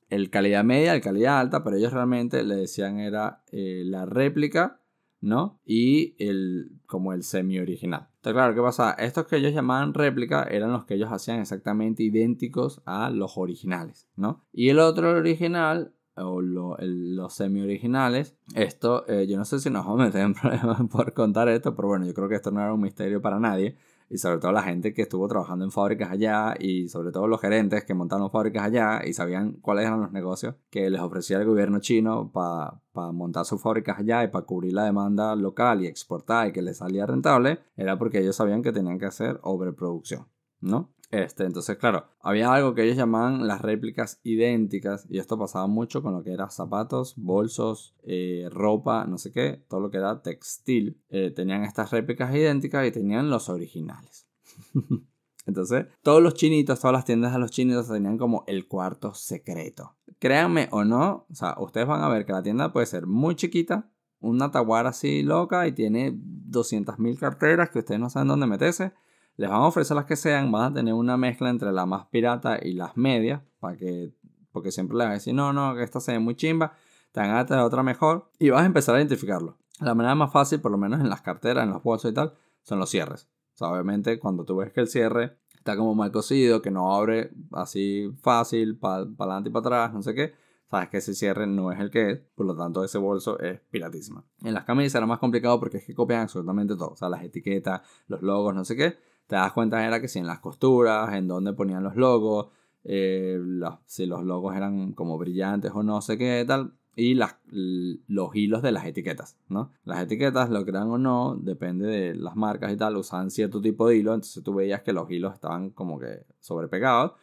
[0.10, 4.82] el, calidad media, el calidad alta, pero ellos realmente le decían era eh, la réplica,
[5.20, 5.60] ¿no?
[5.66, 8.10] Y el, como el semi-original.
[8.18, 8.92] Entonces, claro, ¿qué pasa?
[8.92, 14.08] Estos que ellos llamaban réplica eran los que ellos hacían exactamente idénticos a los originales,
[14.16, 14.46] ¿no?
[14.54, 18.36] Y el otro original o los semi-originales.
[18.56, 21.76] Esto, eh, yo no sé si nos vamos a meter en problemas por contar esto,
[21.76, 23.78] pero bueno, yo creo que esto no era un misterio para nadie.
[24.10, 27.40] Y sobre todo la gente que estuvo trabajando en fábricas allá y sobre todo los
[27.40, 31.46] gerentes que montaron fábricas allá y sabían cuáles eran los negocios que les ofrecía el
[31.46, 32.82] gobierno chino para
[33.14, 36.80] montar sus fábricas allá y para cubrir la demanda local y exportar y que les
[36.80, 40.28] salía rentable, era porque ellos sabían que tenían que hacer sobreproducción,
[40.60, 40.90] ¿no?
[41.12, 46.02] Este, entonces, claro, había algo que ellos llamaban las réplicas idénticas y esto pasaba mucho
[46.02, 50.22] con lo que era zapatos, bolsos, eh, ropa, no sé qué, todo lo que era
[50.22, 51.02] textil.
[51.10, 54.26] Eh, tenían estas réplicas idénticas y tenían los originales.
[55.46, 59.98] Entonces, todos los chinitos, todas las tiendas de los chinitos tenían como el cuarto secreto.
[60.18, 63.36] Créanme o no, o sea, ustedes van a ver que la tienda puede ser muy
[63.36, 68.94] chiquita, una taguara así loca y tiene 200.000 carteras que ustedes no saben dónde meterse
[69.42, 72.06] les van a ofrecer las que sean, van a tener una mezcla entre la más
[72.06, 74.14] pirata y las medias, para que,
[74.52, 76.74] porque siempre les van a decir, no, no, que esta se ve muy chimba,
[77.12, 79.58] te van a otra mejor, y vas a empezar a identificarlo.
[79.80, 82.36] La manera más fácil, por lo menos en las carteras, en los bolsos y tal,
[82.62, 83.28] son los cierres.
[83.60, 87.32] O obviamente cuando tú ves que el cierre está como mal cosido, que no abre
[87.52, 90.36] así fácil, para adelante y para atrás, no sé qué,
[90.70, 93.60] sabes que ese cierre no es el que es, por lo tanto ese bolso es
[93.72, 94.24] piratísima.
[94.44, 97.24] En las camisas era más complicado porque es que copian absolutamente todo, o sea, las
[97.24, 98.98] etiquetas, los logos, no sé qué,
[99.28, 102.48] te das cuenta era que si en las costuras, en donde ponían los logos,
[102.84, 103.40] eh,
[103.86, 108.62] si los logos eran como brillantes o no sé qué tal, y las, los hilos
[108.62, 109.72] de las etiquetas, ¿no?
[109.86, 113.88] Las etiquetas, lo crean o no, depende de las marcas y tal, usaban cierto tipo
[113.88, 117.14] de hilo, entonces tú veías que los hilos estaban como que sobrepegados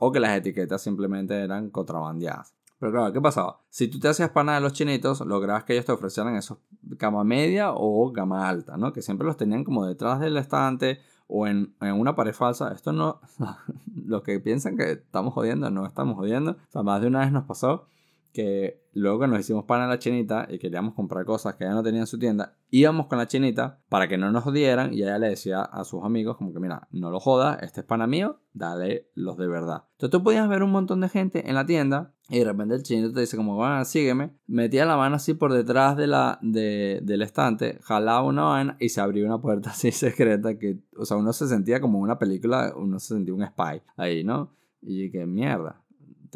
[0.00, 2.54] o que las etiquetas simplemente eran contrabandeadas.
[2.80, 3.60] Pero claro, ¿qué pasaba?
[3.70, 7.22] Si tú te hacías pana de los chinitos, lograbas que ellos te ofrecieran esos gama
[7.22, 8.92] media o gama alta, ¿no?
[8.92, 10.98] Que siempre los tenían como detrás del estante
[11.32, 12.72] o en, una pared falsa.
[12.72, 13.20] Esto no,
[14.06, 16.52] los que piensan que estamos jodiendo, no estamos jodiendo.
[16.52, 17.86] O sea, más de una vez nos pasó
[18.32, 21.74] que luego que nos hicimos pan a la chinita y queríamos comprar cosas que ella
[21.74, 25.02] no tenía en su tienda, íbamos con la chinita para que no nos jodieran y
[25.02, 28.06] ella le decía a sus amigos como que mira, no lo jodas, este es pana
[28.06, 29.84] mío, dale los de verdad.
[29.92, 32.82] Entonces tú podías ver un montón de gente en la tienda y de repente el
[32.82, 37.22] chinito te dice como, sígueme, metía la mano así por detrás de la, de, del
[37.22, 41.32] estante, jalaba una vaina y se abría una puerta así secreta que, o sea, uno
[41.32, 44.54] se sentía como una película, uno se sentía un spy ahí, ¿no?
[44.80, 45.81] Y que mierda,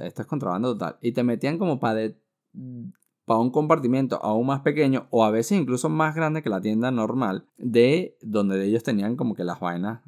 [0.04, 0.96] esto es contrabando total.
[1.00, 2.12] Y te metían como para
[2.52, 7.46] un compartimiento aún más pequeño o a veces incluso más grande que la tienda normal
[7.56, 10.00] de donde ellos tenían como que las vainas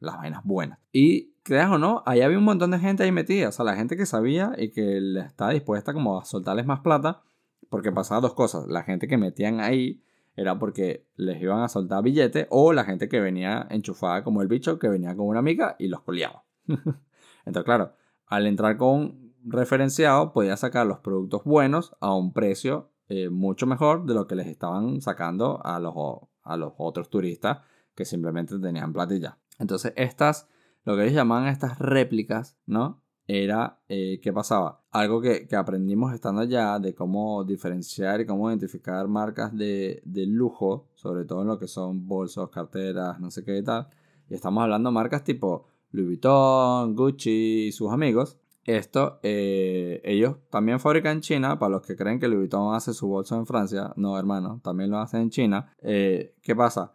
[0.00, 0.78] las vainas buenas.
[0.92, 3.48] Y creas o no ahí había un montón de gente ahí metida.
[3.48, 7.22] O sea la gente que sabía y que estaba dispuesta como a soltarles más plata
[7.68, 8.66] porque pasaban dos cosas.
[8.68, 10.02] La gente que metían ahí
[10.36, 14.48] era porque les iban a soltar billetes o la gente que venía enchufada como el
[14.48, 17.92] bicho que venía con una amiga y los coleaba entonces claro
[18.26, 24.04] al entrar con referenciado podía sacar los productos buenos a un precio eh, mucho mejor
[24.04, 25.94] de lo que les estaban sacando a los,
[26.42, 27.58] a los otros turistas
[27.94, 29.38] que simplemente tenían platilla.
[29.58, 30.48] Entonces estas,
[30.84, 33.02] lo que ellos llamaban estas réplicas, ¿no?
[33.28, 34.84] Era, eh, ¿qué pasaba?
[34.90, 40.26] Algo que, que, aprendimos estando allá de cómo diferenciar y cómo identificar marcas de, de
[40.26, 43.88] lujo, sobre todo en lo que son bolsos, carteras, no sé qué y tal.
[44.28, 50.36] Y estamos hablando de marcas tipo Louis Vuitton, Gucci y sus amigos, esto, eh, ellos
[50.50, 53.46] también fabrican en China, para los que creen que Louis Vuitton hace su bolso en
[53.46, 55.72] Francia, no hermano, también lo hacen en China.
[55.82, 56.94] Eh, ¿Qué pasa?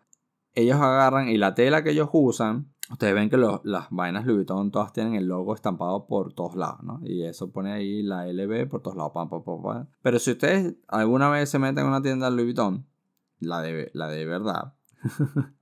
[0.54, 4.70] Ellos agarran y la tela que ellos usan, ustedes ven que las vainas Louis Vuitton
[4.70, 7.00] todas tienen el logo estampado por todos lados, ¿no?
[7.04, 9.14] Y eso pone ahí la LB por todos lados,
[10.02, 12.86] Pero si ustedes alguna vez se meten en una tienda Louis Vuitton,
[13.40, 14.74] la de, la de verdad,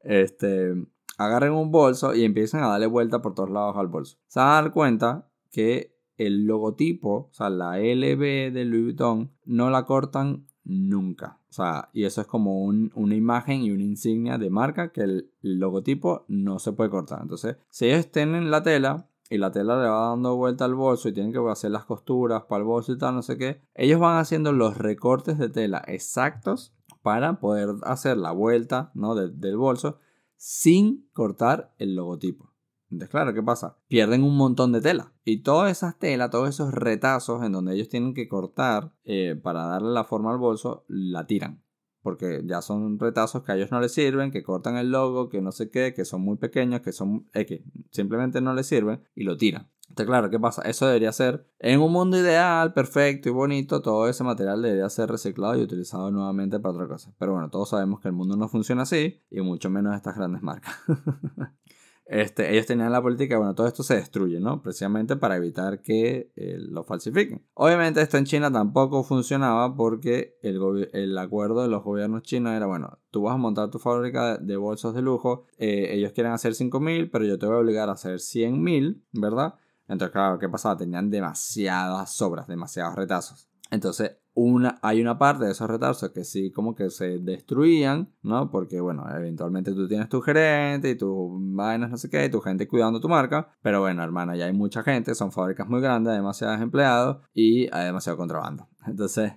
[0.00, 0.74] este,
[1.18, 4.18] agarren un bolso y empiecen a darle vuelta por todos lados al bolso.
[4.26, 9.32] Se van a dar cuenta que el logotipo, o sea, la LB de Louis Vuitton,
[9.46, 11.40] no la cortan nunca.
[11.48, 15.30] O sea, y eso es como una imagen y una insignia de marca que el,
[15.40, 17.20] logotipo no se puede cortar.
[17.22, 21.08] Entonces, si ellos tienen la tela y la tela le va dando vuelta al bolso
[21.08, 23.98] y tienen que hacer las costuras para el bolso y tal, no sé qué, ellos
[23.98, 29.14] van haciendo los recortes de tela exactos para poder hacer la vuelta ¿no?
[29.14, 30.00] del bolso
[30.36, 32.55] sin cortar el logotipo.
[32.96, 33.76] Entonces, claro, ¿qué pasa?
[33.88, 35.12] Pierden un montón de tela.
[35.22, 39.66] Y todas esas telas, todos esos retazos en donde ellos tienen que cortar eh, para
[39.66, 41.62] darle la forma al bolso, la tiran.
[42.00, 45.42] Porque ya son retazos que a ellos no les sirven, que cortan el logo, que
[45.42, 47.60] no sé qué, que son muy pequeños, que son X.
[47.90, 49.68] Simplemente no les sirven y lo tiran.
[49.90, 50.62] Entonces, claro, ¿qué pasa?
[50.62, 55.10] Eso debería ser, en un mundo ideal, perfecto y bonito, todo ese material debería ser
[55.10, 57.12] reciclado y utilizado nuevamente para otra cosa.
[57.18, 60.42] Pero bueno, todos sabemos que el mundo no funciona así, y mucho menos estas grandes
[60.42, 60.74] marcas.
[62.06, 64.62] Este, ellos tenían la política, bueno, todo esto se destruye, ¿no?
[64.62, 67.44] Precisamente para evitar que eh, lo falsifiquen.
[67.54, 73.00] Obviamente esto en China tampoco funcionaba porque el, acuerdo de los gobiernos chinos era, bueno,
[73.10, 77.10] tú vas a montar tu fábrica de, bolsos de lujo, eh, ellos quieren hacer 5.000,
[77.10, 79.54] pero yo te voy a obligar a hacer 100.000, ¿verdad?
[79.88, 80.76] Entonces, claro, ¿qué pasaba?
[80.76, 83.48] Tenían demasiadas sobras, demasiados retazos.
[83.70, 88.50] Entonces, una, hay una parte de esos retrasos que sí como que se destruían, ¿no?
[88.50, 92.40] Porque, bueno, eventualmente tú tienes tu gerente y tu vainas, no sé qué, y tu
[92.42, 93.48] gente cuidando tu marca.
[93.62, 97.74] Pero bueno, hermano, ya hay mucha gente, son fábricas muy grandes, hay demasiados empleados y
[97.74, 98.68] hay demasiado contrabando.
[98.86, 99.32] Entonces,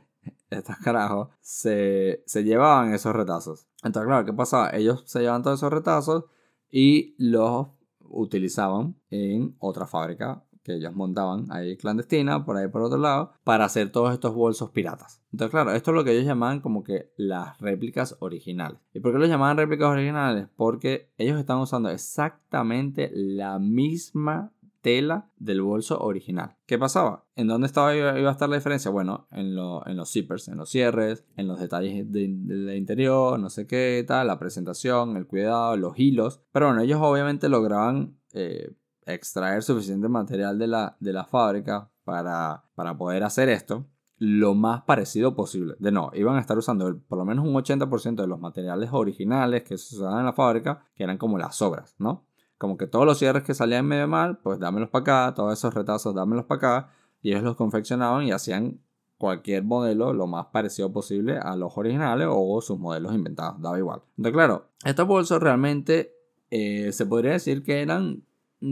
[0.49, 3.69] estos carajos se, se llevaban esos retazos.
[3.81, 4.71] Entonces, claro, ¿qué pasaba?
[4.71, 6.25] Ellos se llevaban todos esos retazos
[6.69, 7.67] y los
[8.01, 13.65] utilizaban en otra fábrica que ellos montaban ahí clandestina, por ahí por otro lado, para
[13.65, 15.21] hacer todos estos bolsos piratas.
[15.31, 18.79] Entonces, claro, esto es lo que ellos llamaban como que las réplicas originales.
[18.93, 20.47] ¿Y por qué los llamaban réplicas originales?
[20.55, 26.55] Porque ellos estaban usando exactamente la misma tela del bolso original.
[26.65, 27.25] ¿Qué pasaba?
[27.35, 28.91] ¿En dónde estaba iba a estar la diferencia?
[28.91, 33.67] Bueno, en, en los zippers, en los cierres, en los detalles del interior, no sé
[33.67, 36.41] qué tal, la presentación, el cuidado, los hilos.
[36.51, 38.71] Pero bueno, ellos obviamente lograban eh,
[39.13, 43.85] extraer suficiente material de la, de la fábrica para, para poder hacer esto
[44.19, 45.75] lo más parecido posible.
[45.79, 49.63] De no, iban a estar usando por lo menos un 80% de los materiales originales
[49.63, 52.25] que se usaban en la fábrica, que eran como las sobras, ¿no?
[52.57, 55.73] Como que todos los cierres que salían medio mal, pues dámelos para acá, todos esos
[55.73, 56.89] retazos dámelos para acá,
[57.21, 58.81] y ellos los confeccionaban y hacían
[59.17, 64.01] cualquier modelo lo más parecido posible a los originales o sus modelos inventados, daba igual.
[64.17, 66.13] Entonces, claro, estos bolsos realmente
[66.49, 68.23] eh, se podría decir que eran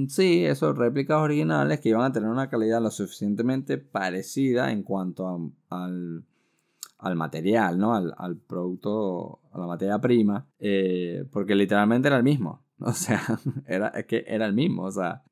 [0.10, 5.54] sí, esos réplicas originales que iban a tener una calidad lo suficientemente parecida en cuanto
[5.70, 7.96] al, material, ¿no?
[7.96, 12.66] Al, producto, a la materia prima, eh, porque literalmente era el mismo.
[12.80, 13.24] O sea,
[13.66, 15.24] era, es que era el mismo, o sea.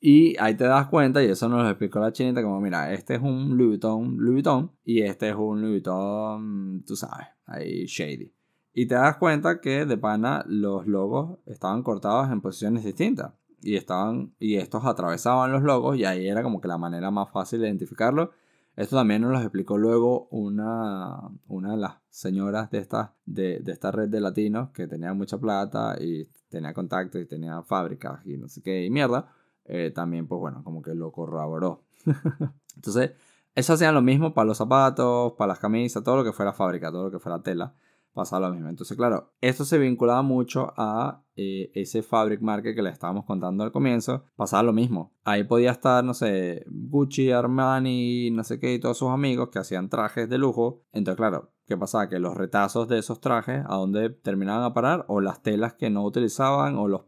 [0.00, 3.16] Y ahí te das cuenta, y eso nos lo explicó la chinita, como mira, este
[3.16, 7.84] es un Louis Vuitton, Louis Vuitton y este es un Louis Vuitton, tú sabes, ahí
[7.84, 8.32] shady.
[8.72, 13.76] Y te das cuenta que de pana los logos estaban cortados en posiciones distintas y
[13.76, 17.60] estaban y estos atravesaban los logos y ahí era como que la manera más fácil
[17.60, 18.30] de identificarlo.
[18.76, 21.18] Esto también nos lo explicó luego una,
[21.48, 25.38] una de las señoras de esta, de, de, esta red de latinos que tenía mucha
[25.38, 29.32] plata y tenía contactos y tenía fábricas y no sé qué y mierda.
[29.64, 31.82] Eh, también, pues bueno, como que lo corroboró.
[32.76, 33.12] Entonces,
[33.54, 36.92] eso hacían lo mismo para los zapatos, para las camisas, todo lo que fuera fábrica,
[36.92, 37.74] todo lo que fuera tela
[38.18, 38.68] pasaba lo mismo.
[38.68, 43.62] Entonces, claro, esto se vinculaba mucho a eh, ese fabric market que le estábamos contando
[43.62, 44.24] al comienzo.
[44.34, 45.12] Pasaba lo mismo.
[45.22, 49.60] Ahí podía estar, no sé, Gucci, Armani, no sé qué, y todos sus amigos que
[49.60, 50.82] hacían trajes de lujo.
[50.90, 52.08] Entonces, claro, ¿qué pasaba?
[52.08, 55.04] Que los retazos de esos trajes, ¿a dónde terminaban a parar?
[55.06, 57.02] O las telas que no utilizaban, o los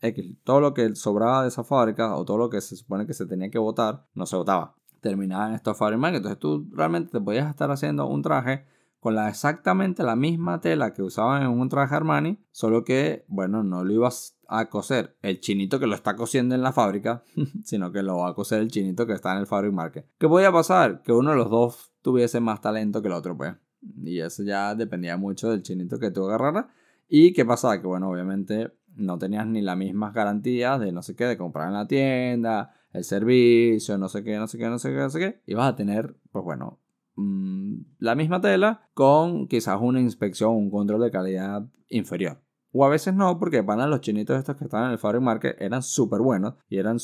[0.00, 3.14] X, todo lo que sobraba de esa fábrica, o todo lo que se supone que
[3.14, 4.74] se tenía que botar, no se botaba.
[5.00, 6.16] Terminaba en estos fabric market.
[6.16, 8.64] Entonces, tú realmente te podías estar haciendo un traje
[9.06, 13.62] con la, exactamente la misma tela que usaban en un traje Armani, solo que, bueno,
[13.62, 17.22] no lo ibas a coser el chinito que lo está cosiendo en la fábrica,
[17.62, 20.08] sino que lo va a coser el chinito que está en el fabric market.
[20.18, 21.02] ¿Qué podía pasar?
[21.02, 23.54] Que uno de los dos tuviese más talento que el otro, pues.
[24.02, 26.66] Y eso ya dependía mucho del chinito que tú agarraras.
[27.08, 27.80] ¿Y qué pasaba?
[27.80, 31.68] Que, bueno, obviamente no tenías ni las mismas garantías de no sé qué, de comprar
[31.68, 35.10] en la tienda, el servicio, no sé qué, no sé qué, no sé qué, no
[35.10, 35.42] sé qué.
[35.46, 36.80] Y vas a tener, pues bueno,
[37.16, 42.42] mm, la misma tela con quizás una inspección, un control de calidad inferior.
[42.72, 45.56] O a veces no, porque pana los chinitos estos que estaban en el Fabric Market
[45.58, 46.98] eran súper buenos y eran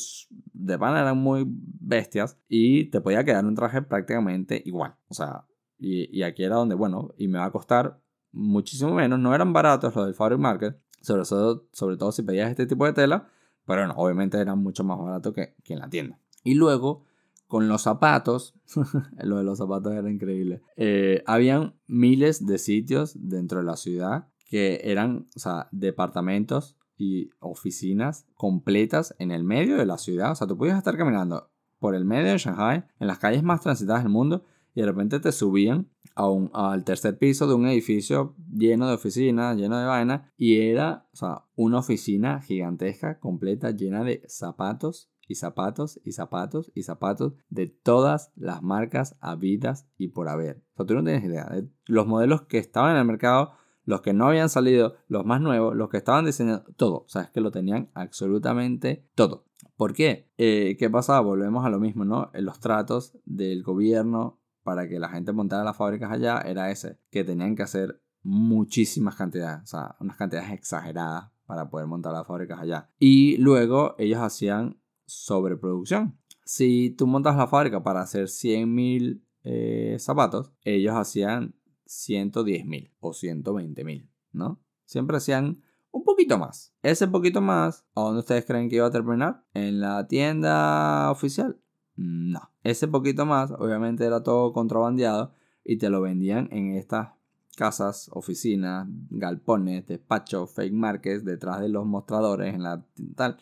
[0.53, 4.95] de pana eran muy bestias y te podía quedar un traje prácticamente igual.
[5.07, 5.45] O sea,
[5.79, 7.99] y, y aquí era donde, bueno, y me va a costar
[8.31, 9.19] muchísimo menos.
[9.19, 12.85] No eran baratos los del Fabric Market, sobre todo, sobre todo si pedías este tipo
[12.85, 13.29] de tela,
[13.65, 16.19] pero no, obviamente eran mucho más baratos que, que en la tienda.
[16.43, 17.05] Y luego,
[17.53, 18.55] con los zapatos,
[19.23, 20.63] lo de los zapatos era increíble.
[20.75, 27.29] Eh, habían miles de sitios dentro de la ciudad que eran, o sea, departamentos y
[27.37, 30.31] oficinas completas en el medio de la ciudad.
[30.31, 33.61] O sea, tú podías estar caminando por el medio de Shanghai, en las calles más
[33.61, 37.67] transitadas del mundo, y de repente te subían a un, al tercer piso de un
[37.67, 43.69] edificio lleno de oficinas, lleno de vainas, y era, o sea, una oficina gigantesca, completa,
[43.69, 50.09] llena de zapatos y zapatos y zapatos y zapatos de todas las marcas habidas y
[50.09, 50.63] por haber.
[50.73, 53.53] O sea, tú no tienes idea de los modelos que estaban en el mercado,
[53.85, 56.99] los que no habían salido, los más nuevos, los que estaban diseñando, todo.
[56.99, 59.45] O sea, es que lo tenían absolutamente todo.
[59.75, 60.31] ¿Por qué?
[60.37, 61.19] Eh, ¿Qué pasaba?
[61.21, 62.29] Volvemos a lo mismo, ¿no?
[62.33, 66.99] En los tratos del gobierno para que la gente montara las fábricas allá era ese,
[67.11, 72.25] que tenían que hacer muchísimas cantidades, o sea, unas cantidades exageradas para poder montar las
[72.25, 72.89] fábricas allá.
[72.97, 76.17] Y luego ellos hacían sobreproducción.
[76.45, 84.09] Si tú montas la fábrica para hacer 100.000 eh, zapatos, ellos hacían 110.000 o 120.000,
[84.31, 84.61] ¿no?
[84.85, 85.61] Siempre hacían
[85.91, 86.73] un poquito más.
[86.81, 89.45] Ese poquito más, ¿a dónde ustedes creen que iba a terminar?
[89.53, 91.59] ¿En la tienda oficial?
[91.95, 92.51] No.
[92.63, 97.09] Ese poquito más, obviamente era todo contrabandeado y te lo vendían en estas
[97.55, 102.85] casas, oficinas, galpones, despachos, fake markets, detrás de los mostradores, en la
[103.15, 103.37] tal.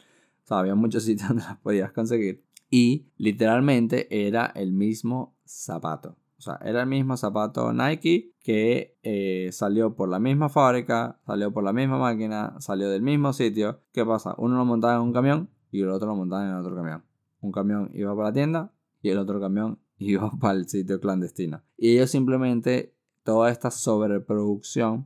[0.59, 2.43] Había muchos sitios donde las podías conseguir.
[2.69, 6.15] Y literalmente era el mismo zapato.
[6.37, 11.53] O sea, era el mismo zapato Nike que eh, salió por la misma fábrica, salió
[11.53, 13.81] por la misma máquina, salió del mismo sitio.
[13.91, 14.33] ¿Qué pasa?
[14.39, 17.03] Uno lo montaba en un camión y el otro lo montaba en otro camión.
[17.41, 21.61] Un camión iba para la tienda y el otro camión iba para el sitio clandestino.
[21.77, 25.05] Y ellos simplemente, toda esta sobreproducción,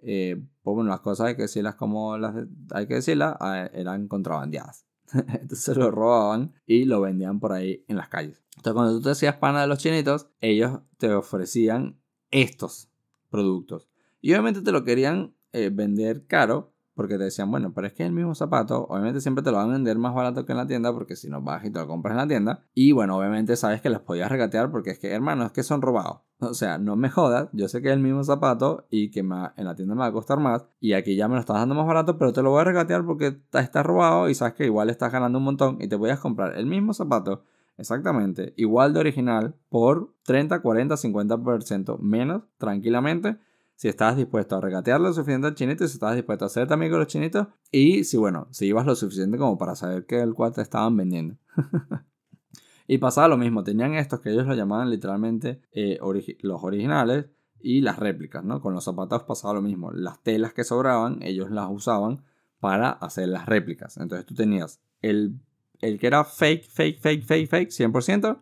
[0.00, 2.34] eh, pues bueno, las cosas hay que decirlas como las
[2.72, 4.86] hay que decirlas, ah, eran contrabandeadas.
[5.12, 8.42] Entonces lo robaban y lo vendían por ahí en las calles.
[8.56, 12.90] Entonces cuando tú te hacías pana de los chinitos, ellos te ofrecían estos
[13.30, 13.88] productos.
[14.20, 18.04] Y obviamente te lo querían eh, vender caro porque te decían, bueno, pero es que
[18.04, 20.66] el mismo zapato, obviamente siempre te lo van a vender más barato que en la
[20.66, 22.66] tienda, porque si no vas y te lo compras en la tienda.
[22.74, 25.80] Y bueno, obviamente sabes que los podías regatear porque es que, hermano, es que son
[25.80, 26.22] robados.
[26.40, 29.28] O sea, no me jodas, yo sé que es el mismo zapato y que en
[29.30, 30.64] la tienda me va a costar más.
[30.80, 33.04] Y aquí ya me lo estás dando más barato, pero te lo voy a regatear
[33.04, 36.16] porque está robado y sabes que igual estás ganando un montón y te voy a
[36.16, 37.42] comprar el mismo zapato
[37.76, 43.38] exactamente igual de original por 30, 40, 50% menos tranquilamente
[43.78, 46.94] si estabas dispuesto a regatear lo suficiente al chinito, si estabas dispuesto a hacerte amigo
[46.94, 50.34] de los chinitos y si, bueno, si ibas lo suficiente como para saber que el
[50.34, 51.36] cual te estaban vendiendo.
[52.88, 56.00] y pasaba lo mismo, tenían estos que ellos lo llamaban literalmente eh,
[56.40, 57.26] los originales
[57.60, 58.62] y las réplicas, ¿no?
[58.62, 62.24] Con los zapatos pasaba lo mismo, las telas que sobraban, ellos las usaban
[62.60, 63.98] para hacer las réplicas.
[63.98, 65.38] Entonces tú tenías el,
[65.80, 68.40] el que era fake, fake, fake, fake, fake, 100%.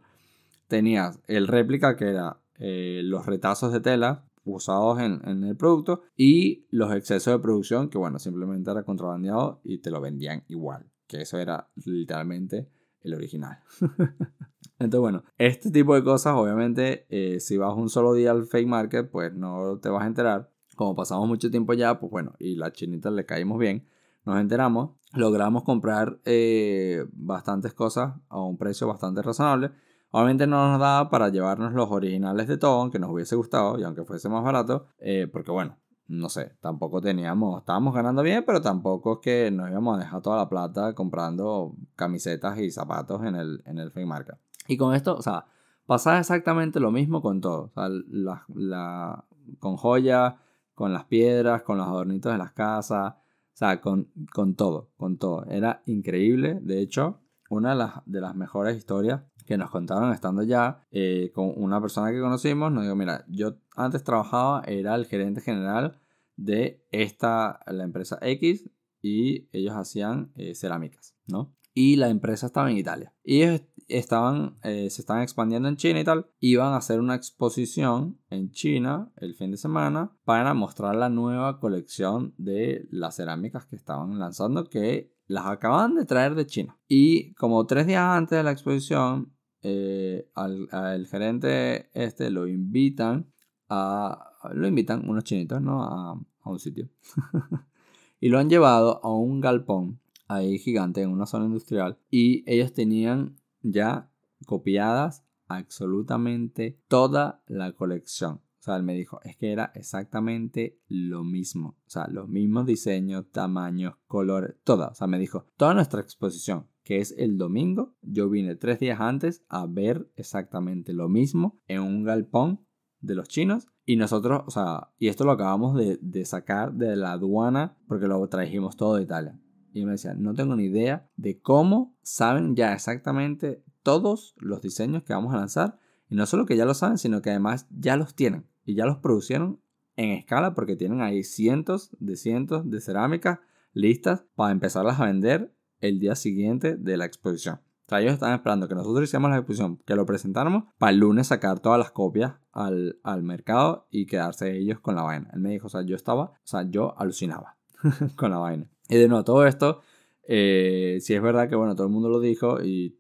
[0.69, 6.67] Tenías el réplica que era eh, los retazos de tela usados en, el producto y
[6.71, 11.23] los excesos de producción que bueno, simplemente era contrabandeado y te lo vendían igual, que
[11.23, 12.69] eso era literalmente
[13.07, 13.59] el original.
[14.79, 18.69] Entonces bueno, este tipo de cosas obviamente eh, si vas un solo día al fake
[18.69, 20.51] market pues no te vas a enterar.
[20.77, 23.89] Como pasamos mucho tiempo ya, pues bueno, y la chinita le caímos bien,
[24.27, 29.71] nos enteramos, logramos comprar eh, bastantes cosas a un precio bastante razonable
[30.11, 33.83] Obviamente no nos daba para llevarnos los originales de todo, aunque nos hubiese gustado y
[33.83, 35.77] aunque fuese más barato, eh, porque bueno,
[36.09, 40.23] no sé, tampoco teníamos, estábamos ganando bien, pero tampoco es que nos íbamos a dejar
[40.23, 44.37] toda la plata comprando camisetas y zapatos en el, en el Fake Market.
[44.69, 45.47] Y con esto, o sea,
[45.87, 47.65] pasaba exactamente lo mismo con todo.
[47.65, 49.25] O sea, la,
[49.59, 50.35] con joyas,
[50.75, 55.17] con las piedras, con los adornitos de las casas, o sea, con, con todo, con
[55.17, 55.45] todo.
[55.47, 56.59] Era increíble.
[56.61, 61.31] De hecho, una de las, de las mejores historias que nos contaron estando ya eh,
[61.33, 65.99] con una persona que conocimos, nos dijo, mira, yo antes trabajaba, era el gerente general
[66.37, 68.71] de esta, la empresa X,
[69.03, 71.55] y ellos hacían eh, cerámicas, ¿no?
[71.75, 73.15] Y la empresa estaba en Italia.
[73.23, 77.15] Y ellos, estaban, eh, se estaban expandiendo en China y tal, iban a hacer una
[77.15, 83.67] exposición en China el fin de semana para mostrar la nueva colección de las cerámicas
[83.67, 86.79] que estaban lanzando que las acaban de traer de China.
[86.89, 89.33] Y como tres días antes de la exposición,
[89.63, 93.33] eh, al, gerente este lo invitan
[93.69, 94.33] a...
[94.55, 95.83] Lo invitan unos chinitos, ¿no?
[95.83, 96.89] A, a un sitio.
[98.21, 102.73] y lo han llevado a un galpón ahí gigante en una zona industrial y ellos
[102.73, 104.11] tenían ya
[104.47, 108.41] copiadas absolutamente toda la colección.
[108.59, 111.77] O sea, él me dijo, es que era exactamente lo mismo.
[111.87, 114.89] O sea, los mismos diseños, tamaños, colores, toda.
[114.89, 119.01] O sea, me dijo, toda nuestra exposición, que es el domingo, yo vine tres días
[119.01, 122.67] antes a ver exactamente lo mismo en un galpón
[123.01, 123.69] de los chinos.
[123.89, 128.27] Y nosotros, o sea, y esto lo acabamos de, sacar de la aduana porque lo
[128.29, 129.39] trajimos todo de Italia.
[129.73, 135.05] Y me decía, no tengo ni idea de cómo saben ya exactamente todos los diseños
[135.05, 135.79] que vamos a lanzar.
[136.09, 138.49] Y no solo que ya lo saben, sino que además ya los tienen.
[138.65, 139.61] Y ya los producieron
[139.95, 143.39] en escala porque tienen ahí cientos de cientos de cerámicas
[143.73, 147.61] listas para empezarlas a vender el día siguiente de la exposición.
[147.87, 150.99] O sea, ellos están esperando que nosotros hiciéramos la exposición, que lo presentáramos, para el
[150.99, 155.31] lunes sacar todas las copias al, al mercado y quedarse ellos con la vaina.
[155.33, 157.57] Él me dijo, o sea, yo estaba, o sea, yo alucinaba
[158.17, 158.69] con la vaina.
[158.89, 159.83] Y de nuevo, todo esto,
[160.27, 162.99] eh, si es verdad que, bueno, todo el mundo lo dijo y,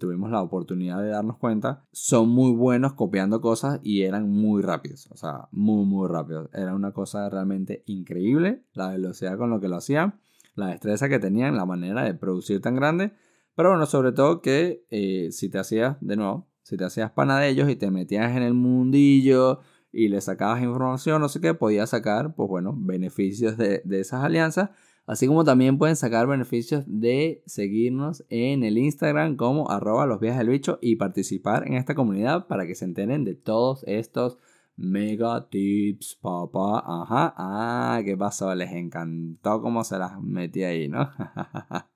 [0.00, 5.08] tuvimos la oportunidad de darnos cuenta, son muy buenos copiando cosas y eran muy rápidos,
[5.12, 6.50] o sea, muy, muy rápidos.
[6.52, 10.18] Era una cosa realmente increíble, la velocidad con lo que lo hacían,
[10.56, 13.12] la destreza que tenían, la manera de producir tan grande,
[13.56, 17.40] pero bueno, sobre todo que eh, si te hacías, de nuevo, si te hacías pana
[17.40, 19.60] de ellos y te metías en el mundillo,
[19.92, 24.22] y le sacabas información, no sé qué, podías sacar, pues bueno, beneficios de, de esas
[24.22, 24.70] alianzas
[25.06, 30.40] Así como también pueden sacar beneficios de seguirnos en el Instagram como arroba los viajes
[30.40, 34.36] del bicho y participar en esta comunidad para que se enteren de todos estos
[34.74, 36.82] mega tips, papá.
[36.84, 38.52] Ajá, ah, ¿qué pasó?
[38.56, 41.08] Les encantó cómo se las metí ahí, ¿no?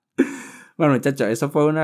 [0.81, 1.79] bueno, muchachos, eso fue uno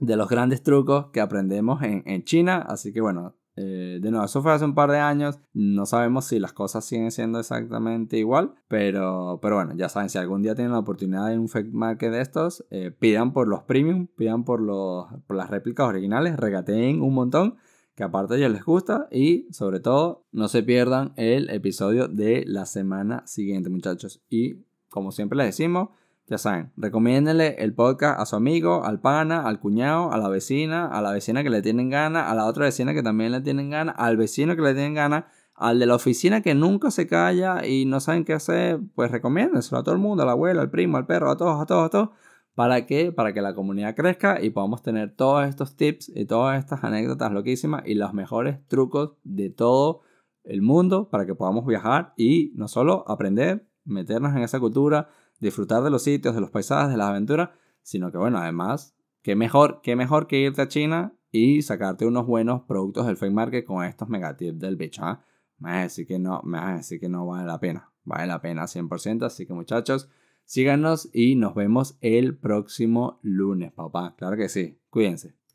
[0.00, 2.66] de, los grandes trucos que aprendemos en, en China.
[2.68, 5.38] Así que bueno, eh, de nuevo, eso fue hace un par de años.
[5.52, 8.56] No sabemos si las cosas siguen siendo exactamente igual.
[8.66, 12.10] Pero, pero bueno, ya saben, si algún día tienen la oportunidad de un fake market
[12.10, 17.02] de estos, eh, pidan por los premium, pidan por, los, por las réplicas originales, regateen
[17.02, 17.54] un montón.
[17.94, 19.06] Que aparte a ellos les gusta.
[19.12, 24.24] Y sobre todo, no se pierdan el episodio de la semana siguiente, muchachos.
[24.28, 25.90] Y como siempre les decimos,
[26.26, 30.86] ya saben, recomiéndenle el podcast a su amigo, al pana, al cuñado, a la vecina,
[30.86, 33.68] a la vecina que le tienen gana, a la otra vecina que también le tienen
[33.68, 37.66] gana, al vecino que le tienen gana, al de la oficina que nunca se calla
[37.66, 40.70] y no saben qué hacer, pues recomiéndenselo a todo el mundo, a la abuela, al
[40.70, 42.08] primo, al perro, a todos, a todos, a todos.
[42.54, 43.12] ¿Para qué?
[43.12, 47.32] Para que la comunidad crezca y podamos tener todos estos tips y todas estas anécdotas
[47.32, 50.02] loquísimas y los mejores trucos de todo
[50.44, 55.08] el mundo para que podamos viajar y no solo aprender, meternos en esa cultura,
[55.44, 57.50] disfrutar de los sitios, de los paisajes, de las aventuras,
[57.82, 62.26] sino que bueno, además, qué mejor, qué mejor que irte a China y sacarte unos
[62.26, 65.02] buenos productos del fake market con estos megatips del bicho.
[65.04, 65.24] ¿ah?
[65.58, 67.92] Me vas decir que no, me vas a decir que no vale la pena.
[68.04, 69.24] Vale la pena 100%.
[69.24, 70.08] Así que muchachos,
[70.44, 74.14] síganos y nos vemos el próximo lunes, papá.
[74.16, 74.78] Claro que sí.
[74.90, 75.34] Cuídense.